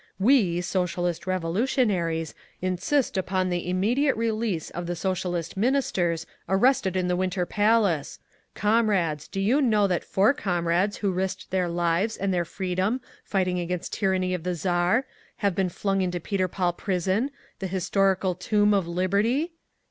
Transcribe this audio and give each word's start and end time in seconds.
"We, 0.17 0.61
Socialist 0.61 1.27
Revolutionaries, 1.27 2.33
insist 2.59 3.17
upon 3.17 3.51
the 3.51 3.69
immediate 3.69 4.17
release 4.17 4.71
of 4.71 4.87
the 4.87 4.95
Socialist 4.95 5.55
Ministers 5.55 6.25
arrested 6.49 6.95
in 6.95 7.07
the 7.07 7.15
Winter 7.15 7.45
Palace! 7.45 8.17
Comrades! 8.55 9.27
Do 9.27 9.39
you 9.39 9.61
know 9.61 9.85
that 9.85 10.03
four 10.03 10.33
comrades 10.33 10.97
who 10.97 11.11
risked 11.11 11.51
their 11.51 11.69
lives 11.69 12.17
and 12.17 12.33
their 12.33 12.45
freedom 12.45 12.99
fighting 13.23 13.59
against 13.59 13.93
tyranny 13.93 14.33
of 14.33 14.41
the 14.41 14.55
Tsar, 14.55 15.05
have 15.35 15.53
been 15.53 15.69
flung 15.69 16.01
into 16.01 16.19
Peter 16.19 16.47
Paul 16.47 16.73
prison—the 16.73 17.67
historical 17.67 18.33
tomb 18.33 18.73
of 18.73 18.87
Liberty?" 18.87 19.51